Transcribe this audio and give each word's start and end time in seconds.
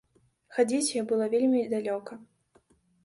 Хадзіць 0.57 0.93
ёй 1.01 1.05
было 1.13 1.27
вельмі 1.33 1.61
далёка. 1.77 2.21